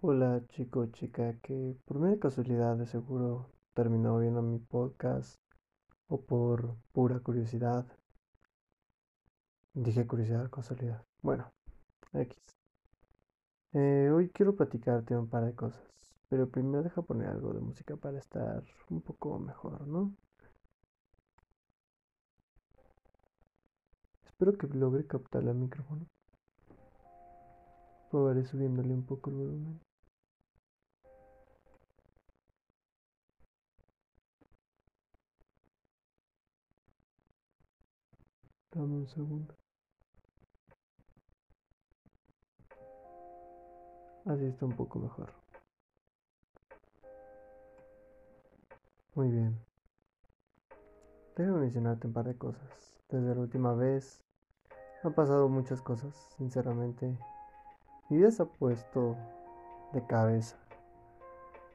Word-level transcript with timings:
Hola 0.00 0.40
chico, 0.50 0.86
chica, 0.92 1.34
que 1.42 1.74
por 1.84 1.98
mera 1.98 2.20
casualidad 2.20 2.76
de 2.76 2.86
seguro 2.86 3.50
terminó 3.74 4.16
viendo 4.20 4.42
mi 4.42 4.60
podcast 4.60 5.40
o 6.06 6.20
por 6.20 6.76
pura 6.92 7.18
curiosidad. 7.18 7.84
Dije 9.74 10.06
curiosidad, 10.06 10.48
casualidad. 10.50 11.04
Bueno, 11.20 11.52
X. 12.12 12.38
Eh, 13.72 14.10
hoy 14.14 14.28
quiero 14.30 14.54
platicarte 14.54 15.16
un 15.16 15.28
par 15.28 15.44
de 15.44 15.56
cosas, 15.56 15.82
pero 16.28 16.48
primero 16.48 16.84
deja 16.84 17.02
poner 17.02 17.26
algo 17.30 17.52
de 17.52 17.60
música 17.60 17.96
para 17.96 18.18
estar 18.18 18.62
un 18.90 19.00
poco 19.00 19.36
mejor, 19.40 19.84
¿no? 19.88 20.14
Espero 24.24 24.56
que 24.56 24.68
logre 24.68 25.08
captar 25.08 25.42
el 25.42 25.56
micrófono. 25.56 26.06
Probaré 28.12 28.44
subiéndole 28.44 28.94
un 28.94 29.04
poco 29.04 29.30
el 29.30 29.36
volumen. 29.36 29.87
Dame 38.78 38.94
un 38.94 39.08
segundo. 39.08 39.52
Así 44.24 44.44
está 44.44 44.66
un 44.66 44.76
poco 44.76 45.00
mejor. 45.00 45.32
Muy 49.16 49.32
bien. 49.32 49.58
Déjame 51.34 51.58
mencionarte 51.58 52.06
un 52.06 52.12
par 52.12 52.26
de 52.26 52.38
cosas. 52.38 53.02
Desde 53.08 53.34
la 53.34 53.40
última 53.40 53.74
vez 53.74 54.20
han 55.02 55.12
pasado 55.12 55.48
muchas 55.48 55.82
cosas, 55.82 56.14
sinceramente. 56.36 57.18
Mi 58.08 58.18
vida 58.18 58.30
se 58.30 58.44
ha 58.44 58.46
puesto 58.46 59.16
de 59.92 60.06
cabeza. 60.06 60.56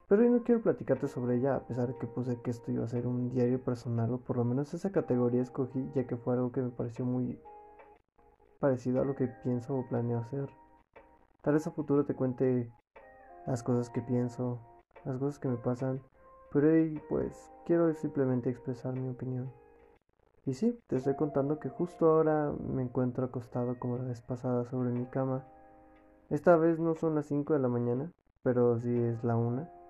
Pero 0.08 0.22
hoy 0.22 0.30
no 0.30 0.44
quiero 0.44 0.62
platicarte 0.62 1.08
sobre 1.08 1.38
ella, 1.38 1.56
a 1.56 1.66
pesar 1.66 1.88
de 1.88 1.98
que 1.98 2.08
puse 2.08 2.42
que 2.42 2.52
esto 2.52 2.72
iba 2.72 2.84
a 2.84 2.90
ser 2.90 3.08
un 3.08 3.30
diario 3.30 3.64
personal, 3.64 4.14
o 4.14 4.18
por 4.18 4.38
lo 4.38 4.44
menos 4.44 4.74
esa 4.74 4.92
categoría 4.92 5.42
escogí, 5.42 5.90
ya 5.96 6.06
que 6.06 6.18
fue 6.18 6.34
algo 6.34 6.52
que 6.52 6.62
me 6.62 6.70
pareció 6.70 7.06
muy 7.06 7.40
parecido 8.60 9.02
a 9.02 9.06
lo 9.06 9.16
que 9.16 9.28
pienso 9.28 9.76
o 9.76 9.88
planeo 9.88 10.20
hacer. 10.20 10.50
Tal 11.42 11.54
vez 11.54 11.68
a 11.68 11.72
futuro 11.72 12.06
te 12.06 12.16
cuente 12.16 12.72
las 13.46 13.64
cosas 13.64 13.90
que 13.90 14.02
pienso, 14.02 14.60
las 15.06 15.18
cosas 15.18 15.40
que 15.40 15.48
me 15.48 15.58
pasan, 15.58 16.02
pero 16.52 16.68
hoy 16.68 17.02
pues 17.10 17.52
quiero 17.66 17.94
simplemente 17.94 18.50
expresar 18.50 18.94
mi 18.94 19.10
opinión. 19.10 19.52
Y 20.46 20.54
sí, 20.54 20.78
te 20.88 20.98
estoy 20.98 21.16
contando 21.16 21.60
que 21.60 21.70
justo 21.70 22.12
ahora 22.12 22.52
me 22.52 22.84
encuentro 22.84 23.26
acostado 23.26 23.80
como 23.80 23.98
la 23.98 24.04
vez 24.04 24.22
pasada 24.22 24.66
sobre 24.66 24.92
mi 24.92 25.06
cama. 25.06 25.46
Esta 26.30 26.58
vez 26.58 26.80
no 26.80 26.96
son 26.96 27.16
las 27.16 27.28
5 27.28 27.54
de 27.54 27.60
la 27.60 27.70
mañana, 27.70 28.12
pero 28.44 28.78
sí 28.80 28.94
es 28.98 29.24
la 29.24 29.38
1. 29.38 29.83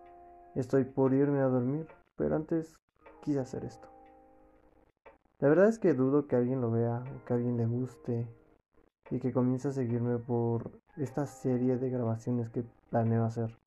Estoy 0.56 0.84
por 0.84 1.14
irme 1.14 1.40
a 1.40 1.48
dormir, 1.48 1.88
pero 2.16 2.36
antes 2.36 2.76
quise 3.22 3.40
hacer 3.40 3.66
esto. 3.66 3.88
La 5.40 5.50
verdad 5.50 5.68
es 5.68 5.80
que 5.80 5.94
dudo 5.94 6.28
que 6.28 6.36
alguien 6.36 6.62
lo 6.62 6.72
vea 6.72 7.04
que 7.26 7.34
alguien 7.34 7.58
le 7.58 7.66
guste 7.66 8.28
y 9.10 9.20
que 9.20 9.34
comience 9.34 9.68
a 9.68 9.72
seguirme 9.72 10.18
por 10.18 10.72
esta 10.96 11.26
serie 11.26 11.78
de 11.78 11.90
grabaciones 11.90 12.50
que 12.50 12.64
planeo 12.90 13.26
hacer. 13.26 13.58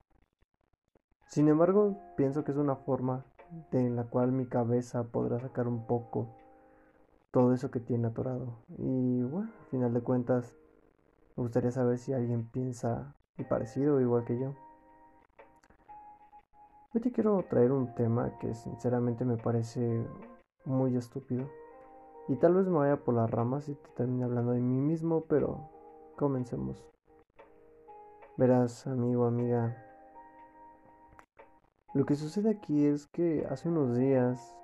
Sin 1.26 1.48
embargo, 1.48 1.98
pienso 2.16 2.44
que 2.44 2.52
es 2.52 2.56
una 2.56 2.76
forma 2.76 3.24
de 3.72 3.90
la 3.90 4.04
cual 4.04 4.32
mi 4.32 4.46
cabeza 4.46 5.04
podrá 5.04 5.40
sacar 5.40 5.66
un 5.66 5.86
poco 5.86 6.28
todo 7.32 7.52
eso 7.52 7.70
que 7.70 7.80
tiene 7.80 8.08
atorado. 8.08 8.58
Y 8.78 9.22
bueno, 9.22 9.50
al 9.60 9.66
final 9.70 9.92
de 9.92 10.00
cuentas, 10.00 10.56
me 11.36 11.42
gustaría 11.42 11.72
saber 11.72 11.98
si 11.98 12.12
alguien 12.12 12.46
piensa 12.46 13.14
y 13.36 13.44
parecido 13.44 14.00
igual 14.00 14.24
que 14.24 14.38
yo. 14.38 14.54
Hoy 16.96 17.02
te 17.02 17.12
quiero 17.12 17.44
traer 17.50 17.72
un 17.72 17.94
tema 17.94 18.38
que 18.38 18.54
sinceramente 18.54 19.26
me 19.26 19.36
parece 19.36 20.02
muy 20.64 20.96
estúpido. 20.96 21.46
Y 22.26 22.36
tal 22.36 22.54
vez 22.54 22.68
me 22.68 22.78
vaya 22.78 22.96
por 22.96 23.12
las 23.12 23.30
ramas 23.30 23.68
y 23.68 23.74
te 23.74 23.90
termine 23.90 24.24
hablando 24.24 24.52
de 24.52 24.62
mí 24.62 24.80
mismo, 24.80 25.26
pero 25.28 25.68
comencemos. 26.16 26.88
Verás, 28.38 28.86
amigo, 28.86 29.26
amiga. 29.26 29.76
Lo 31.92 32.06
que 32.06 32.14
sucede 32.14 32.48
aquí 32.48 32.86
es 32.86 33.06
que 33.08 33.46
hace 33.50 33.68
unos 33.68 33.94
días 33.94 34.56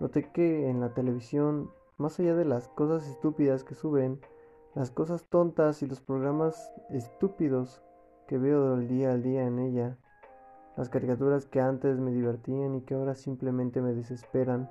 noté 0.00 0.30
que 0.32 0.68
en 0.68 0.80
la 0.80 0.92
televisión, 0.92 1.70
más 1.96 2.20
allá 2.20 2.34
de 2.34 2.44
las 2.44 2.68
cosas 2.68 3.08
estúpidas 3.08 3.64
que 3.64 3.74
suben, 3.74 4.20
las 4.74 4.90
cosas 4.90 5.24
tontas 5.30 5.82
y 5.82 5.86
los 5.86 6.02
programas 6.02 6.74
estúpidos 6.90 7.82
que 8.26 8.36
veo 8.36 8.76
del 8.76 8.86
día 8.86 9.12
al 9.12 9.22
día 9.22 9.46
en 9.46 9.58
ella, 9.58 9.96
las 10.80 10.88
caricaturas 10.88 11.44
que 11.44 11.60
antes 11.60 11.98
me 11.98 12.10
divertían 12.10 12.74
y 12.74 12.80
que 12.80 12.94
ahora 12.94 13.14
simplemente 13.14 13.82
me 13.82 13.92
desesperan, 13.92 14.70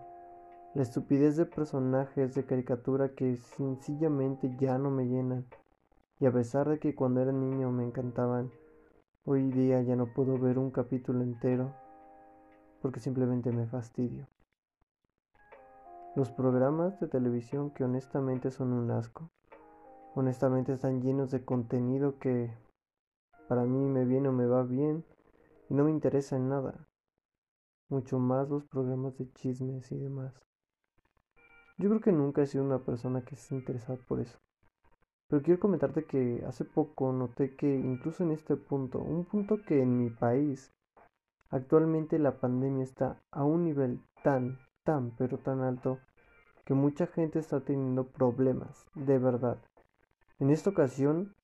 la 0.74 0.82
estupidez 0.82 1.38
de 1.38 1.46
personajes 1.46 2.34
de 2.34 2.46
caricatura 2.46 3.10
que 3.10 3.38
sencillamente 3.38 4.52
ya 4.58 4.80
no 4.80 4.90
me 4.90 5.06
llenan, 5.06 5.46
y 6.20 6.26
a 6.26 6.32
pesar 6.32 6.68
de 6.68 6.80
que 6.80 6.96
cuando 6.96 7.22
era 7.22 7.32
niño 7.32 7.72
me 7.72 7.84
encantaban, 7.84 8.50
hoy 9.24 9.52
día 9.52 9.84
ya 9.84 9.96
no 9.96 10.12
puedo 10.12 10.40
ver 10.40 10.58
un 10.58 10.72
capítulo 10.72 11.22
entero 11.22 11.76
porque 12.82 13.00
simplemente 13.00 13.52
me 13.52 13.68
fastidio. 13.68 14.26
Los 16.16 16.32
programas 16.32 17.00
de 17.00 17.08
televisión 17.08 17.70
que 17.70 17.84
honestamente 17.84 18.50
son 18.50 18.74
un 18.74 18.90
asco, 18.90 19.30
honestamente 20.16 20.74
están 20.74 21.04
llenos 21.04 21.30
de 21.30 21.46
contenido 21.46 22.18
que 22.18 22.52
para 23.48 23.66
mí 23.66 23.88
me 23.88 24.06
viene 24.06 24.30
o 24.30 24.32
me 24.32 24.48
va 24.48 24.64
bien 24.64 25.06
y 25.70 25.76
no 25.76 25.84
me 25.84 25.92
interesa 25.92 26.36
en 26.36 26.50
nada, 26.50 26.88
mucho 27.90 28.20
más 28.20 28.50
los 28.50 28.66
programas 28.66 29.18
de 29.18 29.32
chismes 29.34 29.92
y 29.92 29.98
demás. 29.98 30.34
Yo 31.78 31.90
creo 31.90 32.02
que 32.02 32.12
nunca 32.12 32.42
he 32.42 32.48
sido 32.48 32.64
una 32.64 32.80
persona 32.80 33.22
que 33.24 33.36
se 33.36 33.56
interesada 33.56 33.98
por 34.08 34.20
eso. 34.20 34.38
Pero 35.30 35.44
quiero 35.44 35.60
comentarte 35.60 36.06
que 36.06 36.44
hace 36.48 36.66
poco 36.66 37.14
noté 37.14 37.56
que 37.56 37.74
incluso 37.74 38.24
en 38.24 38.32
este 38.32 38.56
punto, 38.56 39.00
un 39.00 39.26
punto 39.26 39.62
que 39.62 39.82
en 39.82 39.98
mi 39.98 40.10
país 40.10 40.74
actualmente 41.52 42.18
la 42.18 42.40
pandemia 42.40 42.84
está 42.84 43.22
a 43.32 43.44
un 43.44 43.64
nivel 43.64 44.02
tan, 44.24 44.60
tan, 44.84 45.12
pero 45.18 45.38
tan 45.38 45.62
alto 45.62 46.00
que 46.66 46.74
mucha 46.74 47.08
gente 47.08 47.40
está 47.40 47.62
teniendo 47.62 48.08
problemas, 48.08 48.86
de 48.96 49.20
verdad. 49.20 49.60
En 50.40 50.50
esta 50.50 50.72
ocasión, 50.72 51.36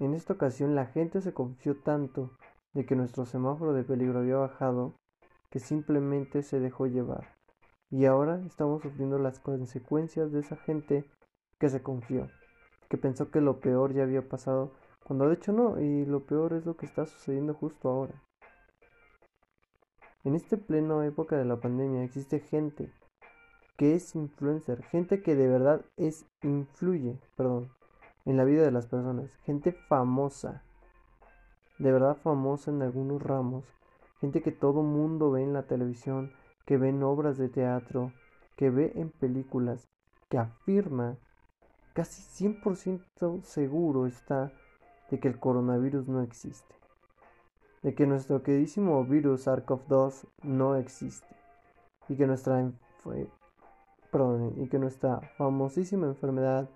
en 0.00 0.14
esta 0.14 0.32
ocasión 0.32 0.74
la 0.74 0.86
gente 0.86 1.20
se 1.20 1.32
confió 1.32 1.76
tanto 1.76 2.30
de 2.74 2.84
que 2.84 2.96
nuestro 2.96 3.24
semáforo 3.24 3.72
de 3.72 3.84
peligro 3.84 4.18
había 4.18 4.36
bajado, 4.36 4.94
que 5.50 5.60
simplemente 5.60 6.42
se 6.42 6.60
dejó 6.60 6.86
llevar. 6.86 7.36
Y 7.90 8.06
ahora 8.06 8.42
estamos 8.44 8.82
sufriendo 8.82 9.18
las 9.18 9.38
consecuencias 9.38 10.32
de 10.32 10.40
esa 10.40 10.56
gente 10.56 11.04
que 11.58 11.68
se 11.68 11.82
confió, 11.82 12.28
que 12.88 12.98
pensó 12.98 13.30
que 13.30 13.40
lo 13.40 13.60
peor 13.60 13.94
ya 13.94 14.02
había 14.02 14.28
pasado, 14.28 14.72
cuando 15.04 15.28
de 15.28 15.34
hecho 15.34 15.52
no, 15.52 15.80
y 15.80 16.04
lo 16.04 16.26
peor 16.26 16.54
es 16.54 16.66
lo 16.66 16.76
que 16.76 16.86
está 16.86 17.06
sucediendo 17.06 17.54
justo 17.54 17.88
ahora. 17.88 18.20
En 20.24 20.34
este 20.34 20.56
pleno 20.56 21.02
época 21.02 21.36
de 21.36 21.44
la 21.44 21.60
pandemia 21.60 22.02
existe 22.02 22.40
gente 22.40 22.92
que 23.76 23.94
es 23.94 24.14
influencer, 24.14 24.82
gente 24.84 25.22
que 25.22 25.34
de 25.34 25.48
verdad 25.48 25.84
es 25.96 26.26
influye, 26.42 27.20
perdón, 27.36 27.70
en 28.24 28.36
la 28.36 28.44
vida 28.44 28.62
de 28.62 28.70
las 28.70 28.86
personas, 28.86 29.36
gente 29.44 29.72
famosa, 29.72 30.62
de 31.78 31.92
verdad 31.92 32.16
famosa 32.16 32.70
en 32.70 32.82
algunos 32.82 33.22
ramos, 33.22 33.64
gente 34.20 34.42
que 34.42 34.52
todo 34.52 34.82
mundo 34.82 35.30
ve 35.30 35.42
en 35.42 35.52
la 35.52 35.64
televisión, 35.64 36.32
que 36.66 36.76
ve 36.76 36.90
en 36.90 37.02
obras 37.02 37.36
de 37.36 37.48
teatro, 37.48 38.12
que 38.56 38.70
ve 38.70 38.92
en 38.94 39.10
películas, 39.10 39.88
que 40.28 40.38
afirma, 40.38 41.18
casi 41.92 42.22
100% 42.22 43.42
seguro 43.42 44.06
está 44.06 44.52
de 45.10 45.20
que 45.20 45.28
el 45.28 45.38
coronavirus 45.38 46.08
no 46.08 46.22
existe, 46.22 46.74
de 47.82 47.94
que 47.94 48.06
nuestro 48.06 48.42
queridísimo 48.42 49.04
virus 49.04 49.46
SARS-CoV-2 49.46 50.26
no 50.42 50.76
existe. 50.76 51.34
Y 52.08 52.16
que 52.16 52.26
nuestra 52.26 52.70
perdón, 54.10 54.54
y 54.58 54.68
que 54.68 54.78
nuestra 54.78 55.20
famosísima 55.36 56.06
enfermedad 56.06 56.68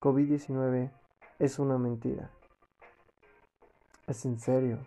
COVID-19 0.00 0.90
es 1.38 1.58
una 1.58 1.78
mentira. 1.78 2.30
Es 4.06 4.24
en 4.26 4.38
serio. 4.38 4.78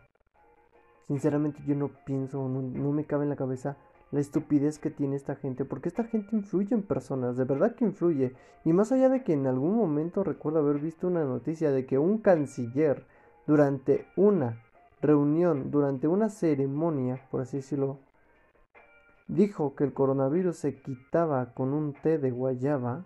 Sinceramente 1.07 1.61
yo 1.65 1.75
no 1.75 1.89
pienso, 2.05 2.47
no, 2.47 2.91
me 2.91 3.05
cabe 3.05 3.23
en 3.23 3.29
la 3.29 3.35
cabeza 3.35 3.77
la 4.11 4.19
estupidez 4.19 4.77
que 4.77 4.91
tiene 4.91 5.15
esta 5.15 5.35
gente, 5.35 5.65
porque 5.65 5.89
esta 5.89 6.03
gente 6.03 6.35
influye 6.35 6.73
en 6.75 6.83
personas, 6.83 7.35
de 7.35 7.45
verdad 7.45 7.75
que 7.75 7.85
influye. 7.85 8.35
Y 8.63 8.73
más 8.73 8.91
allá 8.91 9.09
de 9.09 9.23
que 9.23 9.33
en 9.33 9.47
algún 9.47 9.75
momento 9.75 10.23
recuerdo 10.23 10.59
haber 10.59 10.79
visto 10.79 11.07
una 11.07 11.23
noticia 11.23 11.71
de 11.71 11.85
que 11.85 11.97
un 11.97 12.19
canciller 12.19 13.05
durante 13.47 14.05
una 14.15 14.61
reunión, 15.01 15.71
durante 15.71 16.07
una 16.07 16.29
ceremonia, 16.29 17.27
por 17.31 17.41
así 17.41 17.57
decirlo, 17.57 17.99
dijo 19.27 19.75
que 19.75 19.83
el 19.83 19.93
coronavirus 19.93 20.57
se 20.57 20.81
quitaba 20.81 21.53
con 21.53 21.73
un 21.73 21.93
té 21.93 22.17
de 22.17 22.31
guayaba, 22.31 23.05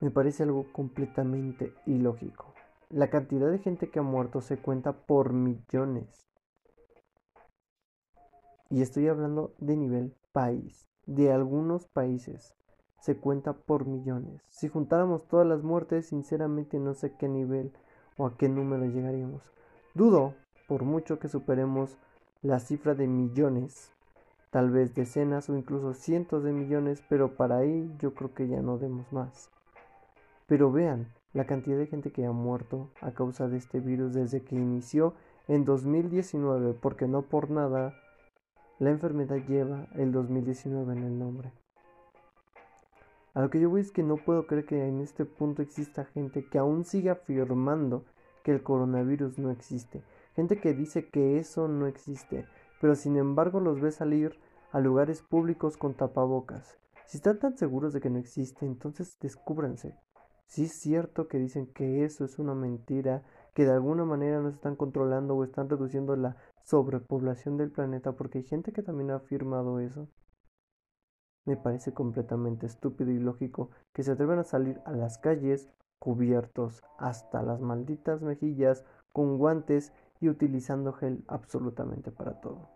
me 0.00 0.10
parece 0.10 0.42
algo 0.42 0.72
completamente 0.72 1.72
ilógico. 1.86 2.57
La 2.90 3.10
cantidad 3.10 3.50
de 3.50 3.58
gente 3.58 3.90
que 3.90 3.98
ha 3.98 4.02
muerto 4.02 4.40
se 4.40 4.56
cuenta 4.56 4.94
por 4.94 5.34
millones. 5.34 6.26
Y 8.70 8.80
estoy 8.80 9.08
hablando 9.08 9.52
de 9.58 9.76
nivel 9.76 10.14
país, 10.32 10.88
de 11.04 11.30
algunos 11.30 11.86
países. 11.86 12.54
Se 13.02 13.18
cuenta 13.18 13.52
por 13.52 13.84
millones. 13.84 14.40
Si 14.48 14.68
juntáramos 14.68 15.28
todas 15.28 15.46
las 15.46 15.62
muertes, 15.62 16.06
sinceramente 16.06 16.78
no 16.78 16.94
sé 16.94 17.12
qué 17.12 17.28
nivel 17.28 17.74
o 18.16 18.24
a 18.24 18.38
qué 18.38 18.48
número 18.48 18.86
llegaríamos. 18.86 19.42
Dudo, 19.92 20.34
por 20.66 20.84
mucho 20.84 21.18
que 21.18 21.28
superemos 21.28 21.98
la 22.40 22.58
cifra 22.58 22.94
de 22.94 23.06
millones, 23.06 23.92
tal 24.50 24.70
vez 24.70 24.94
decenas 24.94 25.50
o 25.50 25.58
incluso 25.58 25.92
cientos 25.92 26.42
de 26.42 26.52
millones, 26.52 27.02
pero 27.10 27.36
para 27.36 27.58
ahí 27.58 27.94
yo 27.98 28.14
creo 28.14 28.32
que 28.32 28.48
ya 28.48 28.62
no 28.62 28.78
demos 28.78 29.12
más. 29.12 29.50
Pero 30.46 30.72
vean 30.72 31.06
la 31.38 31.46
cantidad 31.46 31.78
de 31.78 31.86
gente 31.86 32.10
que 32.10 32.26
ha 32.26 32.32
muerto 32.32 32.90
a 33.00 33.12
causa 33.12 33.46
de 33.46 33.58
este 33.58 33.78
virus 33.78 34.12
desde 34.12 34.42
que 34.42 34.56
inició 34.56 35.14
en 35.46 35.64
2019, 35.64 36.74
porque 36.74 37.06
no 37.06 37.22
por 37.22 37.48
nada 37.48 37.94
la 38.80 38.90
enfermedad 38.90 39.36
lleva 39.46 39.86
el 39.94 40.10
2019 40.10 40.94
en 40.94 41.04
el 41.04 41.16
nombre. 41.16 41.52
A 43.34 43.40
lo 43.40 43.50
que 43.50 43.60
yo 43.60 43.70
voy 43.70 43.82
es 43.82 43.92
que 43.92 44.02
no 44.02 44.16
puedo 44.16 44.48
creer 44.48 44.66
que 44.66 44.88
en 44.88 45.00
este 45.00 45.24
punto 45.26 45.62
exista 45.62 46.04
gente 46.06 46.44
que 46.44 46.58
aún 46.58 46.84
siga 46.84 47.12
afirmando 47.12 48.04
que 48.42 48.50
el 48.50 48.64
coronavirus 48.64 49.38
no 49.38 49.52
existe. 49.52 50.02
Gente 50.34 50.60
que 50.60 50.74
dice 50.74 51.08
que 51.08 51.38
eso 51.38 51.68
no 51.68 51.86
existe, 51.86 52.46
pero 52.80 52.96
sin 52.96 53.16
embargo 53.16 53.60
los 53.60 53.80
ve 53.80 53.92
salir 53.92 54.40
a 54.72 54.80
lugares 54.80 55.22
públicos 55.22 55.76
con 55.76 55.94
tapabocas. 55.94 56.78
Si 57.06 57.18
están 57.18 57.38
tan 57.38 57.56
seguros 57.56 57.92
de 57.92 58.00
que 58.00 58.10
no 58.10 58.18
existe, 58.18 58.66
entonces 58.66 59.16
descúbranse. 59.20 59.94
Si 60.48 60.64
es 60.64 60.72
cierto 60.72 61.28
que 61.28 61.38
dicen 61.38 61.66
que 61.66 62.04
eso 62.04 62.24
es 62.24 62.38
una 62.38 62.54
mentira, 62.54 63.22
que 63.54 63.64
de 63.64 63.72
alguna 63.72 64.04
manera 64.04 64.40
nos 64.40 64.54
están 64.54 64.76
controlando 64.76 65.36
o 65.36 65.44
están 65.44 65.68
reduciendo 65.68 66.16
la 66.16 66.36
sobrepoblación 66.62 67.58
del 67.58 67.70
planeta, 67.70 68.12
porque 68.12 68.38
hay 68.38 68.44
gente 68.44 68.72
que 68.72 68.82
también 68.82 69.10
ha 69.10 69.16
afirmado 69.16 69.78
eso. 69.78 70.08
Me 71.44 71.56
parece 71.56 71.92
completamente 71.92 72.66
estúpido 72.66 73.10
y 73.10 73.18
lógico 73.18 73.70
que 73.92 74.02
se 74.02 74.12
atrevan 74.12 74.38
a 74.38 74.44
salir 74.44 74.80
a 74.86 74.92
las 74.92 75.18
calles 75.18 75.68
cubiertos 75.98 76.82
hasta 76.98 77.42
las 77.42 77.60
malditas 77.60 78.22
mejillas 78.22 78.84
con 79.12 79.36
guantes 79.36 79.92
y 80.20 80.28
utilizando 80.30 80.94
gel 80.94 81.24
absolutamente 81.28 82.10
para 82.10 82.40
todo. 82.40 82.70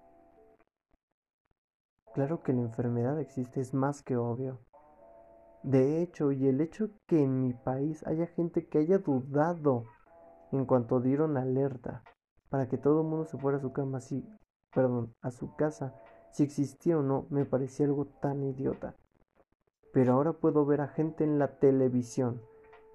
Claro 2.13 2.43
que 2.43 2.53
la 2.53 2.61
enfermedad 2.61 3.19
existe 3.19 3.61
es 3.61 3.73
más 3.73 4.03
que 4.03 4.17
obvio. 4.17 4.59
De 5.63 6.03
hecho, 6.03 6.33
y 6.33 6.49
el 6.49 6.61
hecho 6.61 6.91
que 7.07 7.23
en 7.23 7.41
mi 7.41 7.53
país 7.53 8.05
haya 8.07 8.27
gente 8.27 8.67
que 8.67 8.79
haya 8.79 8.99
dudado 8.99 9.85
en 10.51 10.67
cuanto 10.67 11.01
dieron 11.01 11.37
alerta 11.37 12.03
para 12.51 12.69
que 12.69 12.79
todo 12.79 13.03
el 13.03 13.07
mundo 13.07 13.25
se 13.27 13.39
fuera 13.39 13.59
a 13.59 13.61
su 13.61 13.73
cama, 13.73 14.01
sí, 14.01 14.29
perdón, 14.75 15.15
a 15.23 15.31
su 15.31 15.55
casa, 15.55 15.95
si 16.33 16.43
existía 16.43 16.99
o 16.99 17.03
no, 17.03 17.27
me 17.31 17.45
parecía 17.45 17.87
algo 17.87 18.07
tan 18.07 18.43
idiota. 18.43 18.97
Pero 19.93 20.15
ahora 20.15 20.33
puedo 20.33 20.67
ver 20.67 20.81
a 20.81 20.89
gente 20.89 21.25
en 21.25 21.39
la 21.39 21.59
televisión 21.59 22.43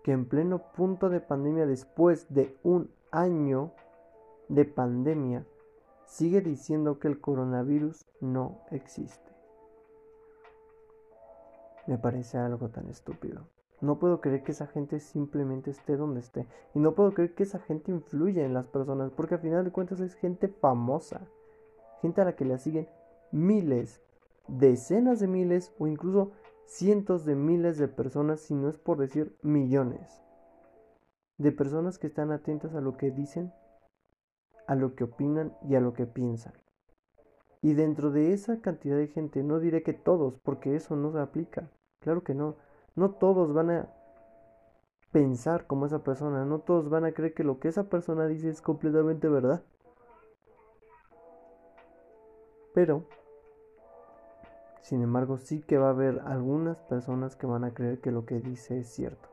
que 0.03 0.11
en 0.11 0.27
pleno 0.27 0.71
punto 0.73 1.09
de 1.09 1.21
pandemia, 1.21 1.65
después 1.65 2.27
de 2.33 2.57
un 2.63 2.91
año 3.11 3.71
de 4.49 4.65
pandemia, 4.65 5.45
sigue 6.05 6.41
diciendo 6.41 6.99
que 6.99 7.07
el 7.07 7.19
coronavirus 7.19 8.05
no 8.21 8.61
existe. 8.71 9.26
Me 11.87 11.97
parece 11.97 12.37
algo 12.37 12.69
tan 12.69 12.89
estúpido. 12.89 13.47
No 13.79 13.99
puedo 13.99 14.21
creer 14.21 14.43
que 14.43 14.51
esa 14.51 14.67
gente 14.67 14.99
simplemente 14.99 15.71
esté 15.71 15.97
donde 15.97 16.19
esté. 16.19 16.47
Y 16.73 16.79
no 16.79 16.93
puedo 16.95 17.13
creer 17.13 17.33
que 17.33 17.43
esa 17.43 17.59
gente 17.59 17.91
influya 17.91 18.43
en 18.45 18.53
las 18.53 18.67
personas. 18.67 19.11
Porque 19.11 19.35
al 19.35 19.41
final 19.41 19.63
de 19.63 19.71
cuentas 19.71 19.99
es 19.99 20.15
gente 20.15 20.47
famosa. 20.47 21.21
Gente 22.01 22.21
a 22.21 22.25
la 22.25 22.35
que 22.35 22.45
le 22.45 22.57
siguen 22.57 22.87
miles, 23.31 24.01
decenas 24.47 25.19
de 25.19 25.27
miles 25.27 25.73
o 25.79 25.87
incluso 25.87 26.31
cientos 26.65 27.25
de 27.25 27.35
miles 27.35 27.77
de 27.77 27.87
personas, 27.87 28.41
si 28.41 28.53
no 28.53 28.69
es 28.69 28.77
por 28.77 28.97
decir 28.97 29.35
millones. 29.41 30.21
De 31.37 31.51
personas 31.51 31.97
que 31.97 32.07
están 32.07 32.31
atentas 32.31 32.75
a 32.75 32.81
lo 32.81 32.97
que 32.97 33.11
dicen 33.11 33.53
a 34.67 34.75
lo 34.75 34.95
que 34.95 35.05
opinan 35.05 35.57
y 35.67 35.75
a 35.75 35.79
lo 35.79 35.93
que 35.93 36.05
piensan. 36.05 36.53
Y 37.67 37.73
dentro 37.73 38.11
de 38.11 38.31
esa 38.31 38.61
cantidad 38.61 38.95
de 38.95 39.09
gente, 39.09 39.43
no 39.43 39.59
diré 39.59 39.83
que 39.83 39.91
todos, 39.91 40.39
porque 40.39 40.77
eso 40.77 40.95
no 40.95 41.11
se 41.11 41.19
aplica. 41.19 41.69
Claro 41.99 42.23
que 42.23 42.33
no. 42.33 42.55
No 42.95 43.11
todos 43.11 43.53
van 43.53 43.69
a 43.69 43.89
pensar 45.11 45.67
como 45.67 45.85
esa 45.85 46.01
persona. 46.01 46.45
No 46.45 46.59
todos 46.59 46.89
van 46.89 47.03
a 47.03 47.11
creer 47.11 47.33
que 47.33 47.43
lo 47.43 47.59
que 47.59 47.67
esa 47.67 47.89
persona 47.89 48.25
dice 48.25 48.47
es 48.47 48.61
completamente 48.61 49.27
verdad. 49.27 49.63
Pero, 52.73 53.03
sin 54.81 55.01
embargo, 55.01 55.37
sí 55.37 55.61
que 55.61 55.77
va 55.77 55.87
a 55.87 55.89
haber 55.89 56.21
algunas 56.21 56.77
personas 56.83 57.35
que 57.35 57.47
van 57.47 57.65
a 57.65 57.73
creer 57.73 57.99
que 57.99 58.11
lo 58.13 58.25
que 58.25 58.39
dice 58.39 58.79
es 58.79 58.87
cierto. 58.87 59.27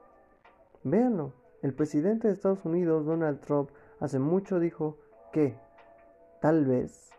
Véanlo. 0.83 1.35
El 1.63 1.73
presidente 1.73 2.27
de 2.27 2.35
Estados 2.35 2.65
Unidos, 2.65 3.07
Donald 3.07 3.39
Trump, 3.43 3.71
hace 4.01 4.19
mucho 4.19 4.59
dijo 4.59 4.99
que 5.33 5.57
tal 6.41 6.65
vez 6.65 7.15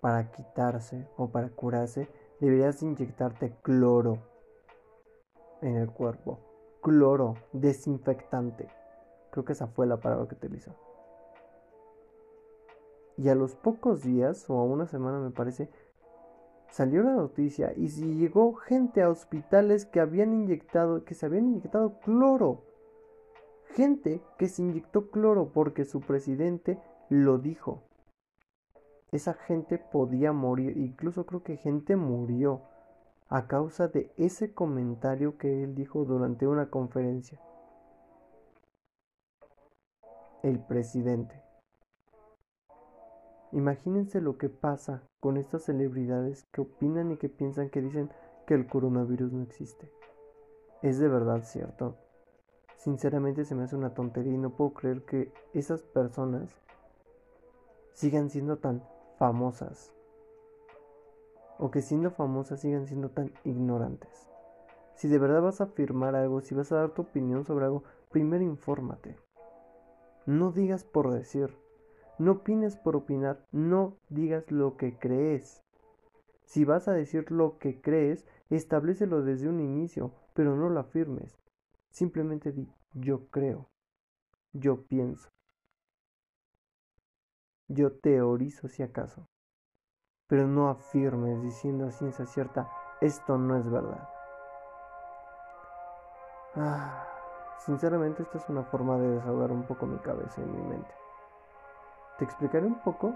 para 0.00 0.30
quitarse 0.30 1.06
o 1.16 1.30
para 1.30 1.50
curarse 1.50 2.08
deberías 2.40 2.82
inyectarte 2.82 3.54
cloro 3.62 4.18
en 5.62 5.76
el 5.76 5.90
cuerpo. 5.90 6.38
Cloro, 6.80 7.34
desinfectante. 7.52 8.68
Creo 9.30 9.44
que 9.44 9.52
esa 9.52 9.66
fue 9.66 9.86
la 9.86 9.98
palabra 9.98 10.28
que 10.28 10.36
utilizó. 10.36 10.74
Y 13.16 13.28
a 13.28 13.34
los 13.34 13.56
pocos 13.56 14.02
días, 14.02 14.48
o 14.48 14.58
a 14.58 14.64
una 14.64 14.86
semana 14.86 15.18
me 15.18 15.30
parece, 15.30 15.68
salió 16.70 17.02
la 17.02 17.14
noticia 17.14 17.72
y 17.76 17.88
si 17.88 18.14
llegó 18.14 18.54
gente 18.54 19.02
a 19.02 19.08
hospitales 19.08 19.86
que 19.86 20.00
habían 20.00 20.32
inyectado, 20.32 21.04
que 21.04 21.14
se 21.14 21.26
habían 21.26 21.48
inyectado 21.48 21.98
cloro. 22.00 22.62
Gente 23.74 24.22
que 24.38 24.48
se 24.48 24.62
inyectó 24.62 25.10
cloro 25.10 25.52
porque 25.52 25.84
su 25.84 26.00
presidente 26.00 26.78
lo 27.08 27.38
dijo. 27.38 27.87
Esa 29.10 29.34
gente 29.34 29.78
podía 29.78 30.32
morir, 30.32 30.76
incluso 30.76 31.24
creo 31.24 31.42
que 31.42 31.56
gente 31.56 31.96
murió 31.96 32.62
a 33.28 33.46
causa 33.46 33.88
de 33.88 34.12
ese 34.16 34.52
comentario 34.52 35.38
que 35.38 35.62
él 35.62 35.74
dijo 35.74 36.04
durante 36.04 36.46
una 36.46 36.70
conferencia. 36.70 37.40
El 40.42 40.60
presidente. 40.60 41.42
Imagínense 43.52 44.20
lo 44.20 44.36
que 44.36 44.50
pasa 44.50 45.02
con 45.20 45.38
estas 45.38 45.64
celebridades 45.64 46.44
que 46.52 46.60
opinan 46.60 47.12
y 47.12 47.16
que 47.16 47.30
piensan 47.30 47.70
que 47.70 47.80
dicen 47.80 48.10
que 48.46 48.54
el 48.54 48.66
coronavirus 48.66 49.32
no 49.32 49.42
existe. 49.42 49.90
¿Es 50.82 50.98
de 50.98 51.08
verdad 51.08 51.42
cierto? 51.44 51.96
Sinceramente 52.76 53.44
se 53.44 53.54
me 53.54 53.64
hace 53.64 53.74
una 53.74 53.94
tontería 53.94 54.34
y 54.34 54.38
no 54.38 54.50
puedo 54.50 54.74
creer 54.74 55.04
que 55.04 55.32
esas 55.54 55.82
personas 55.82 56.50
sigan 57.94 58.30
siendo 58.30 58.58
tan 58.58 58.82
famosas. 59.18 59.92
O 61.58 61.70
que 61.70 61.82
siendo 61.82 62.10
famosas 62.10 62.60
sigan 62.60 62.86
siendo 62.86 63.10
tan 63.10 63.32
ignorantes. 63.44 64.28
Si 64.94 65.08
de 65.08 65.18
verdad 65.18 65.42
vas 65.42 65.60
a 65.60 65.64
afirmar 65.64 66.14
algo, 66.14 66.40
si 66.40 66.54
vas 66.54 66.72
a 66.72 66.76
dar 66.76 66.90
tu 66.90 67.02
opinión 67.02 67.44
sobre 67.44 67.66
algo, 67.66 67.82
primero 68.10 68.44
infórmate. 68.44 69.16
No 70.26 70.52
digas 70.52 70.84
por 70.84 71.10
decir. 71.10 71.56
No 72.18 72.32
opines 72.32 72.76
por 72.76 72.96
opinar. 72.96 73.44
No 73.52 73.96
digas 74.08 74.50
lo 74.50 74.76
que 74.76 74.98
crees. 74.98 75.62
Si 76.44 76.64
vas 76.64 76.88
a 76.88 76.92
decir 76.92 77.30
lo 77.30 77.58
que 77.58 77.80
crees, 77.80 78.26
establecelo 78.50 79.22
desde 79.22 79.48
un 79.48 79.60
inicio, 79.60 80.12
pero 80.34 80.56
no 80.56 80.68
lo 80.68 80.80
afirmes. 80.80 81.38
Simplemente 81.90 82.52
di 82.52 82.68
yo 82.92 83.28
creo. 83.28 83.68
Yo 84.52 84.82
pienso. 84.86 85.28
Yo 87.70 87.92
teorizo 87.92 88.66
si 88.66 88.82
acaso, 88.82 89.26
pero 90.26 90.46
no 90.46 90.70
afirmes 90.70 91.42
diciendo 91.42 91.86
a 91.86 91.90
ciencia 91.90 92.24
cierta, 92.24 92.66
esto 93.02 93.36
no 93.36 93.58
es 93.58 93.70
verdad. 93.70 94.08
Ah, 96.56 97.06
sinceramente 97.66 98.22
esta 98.22 98.38
es 98.38 98.48
una 98.48 98.62
forma 98.62 98.96
de 98.96 99.10
desahogar 99.10 99.52
un 99.52 99.64
poco 99.64 99.84
mi 99.84 99.98
cabeza 99.98 100.40
y 100.40 100.46
mi 100.46 100.66
mente. 100.66 100.94
Te 102.18 102.24
explicaré 102.24 102.64
un 102.64 102.80
poco 102.80 103.14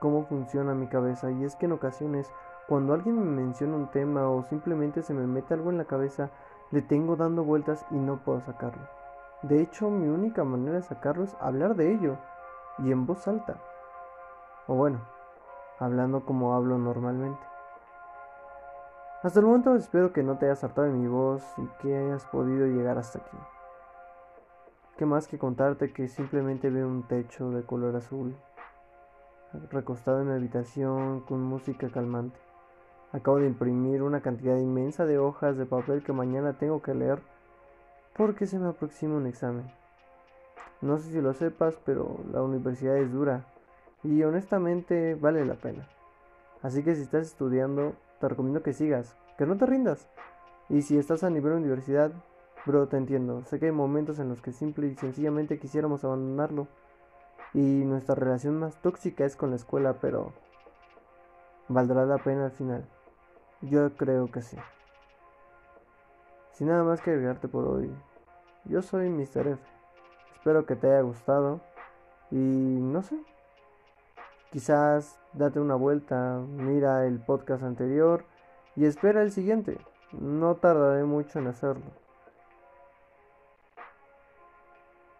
cómo 0.00 0.24
funciona 0.24 0.74
mi 0.74 0.88
cabeza 0.88 1.30
y 1.30 1.44
es 1.44 1.54
que 1.54 1.66
en 1.66 1.72
ocasiones 1.72 2.28
cuando 2.68 2.92
alguien 2.92 3.16
me 3.16 3.42
menciona 3.42 3.76
un 3.76 3.86
tema 3.86 4.28
o 4.28 4.42
simplemente 4.42 5.02
se 5.02 5.14
me 5.14 5.28
mete 5.28 5.54
algo 5.54 5.70
en 5.70 5.78
la 5.78 5.84
cabeza, 5.84 6.28
le 6.72 6.82
tengo 6.82 7.14
dando 7.14 7.44
vueltas 7.44 7.86
y 7.92 7.94
no 7.94 8.16
puedo 8.24 8.40
sacarlo. 8.40 8.82
De 9.42 9.60
hecho, 9.60 9.90
mi 9.90 10.08
única 10.08 10.42
manera 10.42 10.78
de 10.78 10.82
sacarlo 10.82 11.22
es 11.22 11.36
hablar 11.40 11.76
de 11.76 11.92
ello 11.92 12.16
y 12.78 12.92
en 12.92 13.06
voz 13.06 13.26
alta. 13.28 13.56
O 14.66 14.74
bueno, 14.74 15.00
hablando 15.78 16.24
como 16.24 16.54
hablo 16.54 16.78
normalmente. 16.78 17.40
Hasta 19.22 19.40
el 19.40 19.46
momento 19.46 19.74
espero 19.74 20.12
que 20.12 20.22
no 20.22 20.36
te 20.36 20.46
hayas 20.46 20.64
hartado 20.64 20.86
de 20.86 20.92
mi 20.92 21.06
voz 21.06 21.42
y 21.56 21.66
que 21.80 21.96
hayas 21.96 22.26
podido 22.26 22.66
llegar 22.66 22.98
hasta 22.98 23.20
aquí. 23.20 23.36
¿Qué 24.98 25.06
más 25.06 25.26
que 25.26 25.38
contarte 25.38 25.92
que 25.92 26.08
simplemente 26.08 26.70
veo 26.70 26.86
un 26.86 27.02
techo 27.04 27.50
de 27.50 27.64
color 27.64 27.96
azul, 27.96 28.36
recostado 29.70 30.20
en 30.20 30.28
mi 30.28 30.34
habitación 30.34 31.20
con 31.20 31.42
música 31.42 31.88
calmante? 31.88 32.38
Acabo 33.12 33.38
de 33.38 33.46
imprimir 33.46 34.02
una 34.02 34.20
cantidad 34.20 34.56
inmensa 34.56 35.06
de 35.06 35.18
hojas 35.18 35.56
de 35.56 35.66
papel 35.66 36.02
que 36.02 36.12
mañana 36.12 36.58
tengo 36.58 36.82
que 36.82 36.94
leer 36.94 37.22
porque 38.16 38.46
se 38.46 38.58
me 38.58 38.68
aproxima 38.68 39.16
un 39.16 39.26
examen. 39.26 39.83
No 40.84 40.98
sé 40.98 41.12
si 41.12 41.20
lo 41.22 41.32
sepas, 41.32 41.78
pero 41.86 42.18
la 42.30 42.42
universidad 42.42 42.98
es 42.98 43.10
dura 43.10 43.46
y 44.02 44.22
honestamente 44.22 45.14
vale 45.14 45.42
la 45.46 45.54
pena. 45.54 45.88
Así 46.60 46.84
que 46.84 46.94
si 46.94 47.00
estás 47.00 47.26
estudiando, 47.26 47.94
te 48.20 48.28
recomiendo 48.28 48.62
que 48.62 48.74
sigas, 48.74 49.16
que 49.38 49.46
no 49.46 49.56
te 49.56 49.64
rindas. 49.64 50.06
Y 50.68 50.82
si 50.82 50.98
estás 50.98 51.24
a 51.24 51.30
nivel 51.30 51.54
universidad, 51.54 52.12
bro, 52.66 52.86
te 52.86 52.98
entiendo. 52.98 53.42
Sé 53.44 53.58
que 53.58 53.66
hay 53.66 53.72
momentos 53.72 54.18
en 54.18 54.28
los 54.28 54.42
que 54.42 54.52
simple 54.52 54.88
y 54.88 54.94
sencillamente 54.94 55.58
quisiéramos 55.58 56.04
abandonarlo. 56.04 56.68
Y 57.54 57.62
nuestra 57.62 58.14
relación 58.14 58.60
más 58.60 58.76
tóxica 58.82 59.24
es 59.24 59.36
con 59.36 59.48
la 59.48 59.56
escuela, 59.56 59.94
pero 60.02 60.34
¿valdrá 61.68 62.04
la 62.04 62.18
pena 62.18 62.44
al 62.44 62.52
final? 62.52 62.84
Yo 63.62 63.96
creo 63.96 64.30
que 64.30 64.42
sí. 64.42 64.58
Sin 66.52 66.68
nada 66.68 66.84
más 66.84 67.00
que 67.00 67.12
agregarte 67.12 67.48
por 67.48 67.64
hoy, 67.64 67.90
yo 68.66 68.82
soy 68.82 69.08
Mr. 69.08 69.48
F. 69.48 69.73
Espero 70.44 70.66
que 70.66 70.76
te 70.76 70.88
haya 70.88 71.00
gustado 71.00 71.62
y 72.30 72.36
no 72.36 73.00
sé, 73.00 73.16
quizás 74.50 75.18
date 75.32 75.58
una 75.58 75.74
vuelta, 75.74 76.38
mira 76.58 77.06
el 77.06 77.18
podcast 77.18 77.62
anterior 77.62 78.26
y 78.76 78.84
espera 78.84 79.22
el 79.22 79.32
siguiente. 79.32 79.78
No 80.12 80.56
tardaré 80.56 81.04
mucho 81.04 81.38
en 81.38 81.46
hacerlo. 81.46 81.86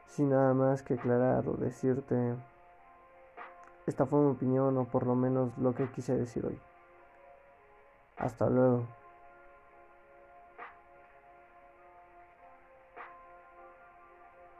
Sin 0.08 0.28
nada 0.28 0.52
más 0.52 0.82
que 0.82 0.92
aclarar 0.92 1.48
o 1.48 1.54
decirte, 1.54 2.34
esta 3.86 4.04
fue 4.04 4.20
mi 4.20 4.30
opinión 4.30 4.76
o 4.76 4.84
por 4.84 5.06
lo 5.06 5.14
menos 5.14 5.56
lo 5.56 5.74
que 5.74 5.90
quise 5.90 6.14
decir 6.14 6.44
hoy. 6.44 6.60
Hasta 8.18 8.50
luego. 8.50 8.86